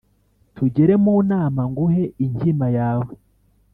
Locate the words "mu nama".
1.03-1.61